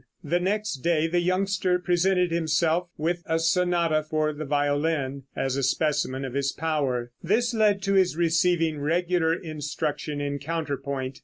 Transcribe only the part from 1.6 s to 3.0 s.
presented himself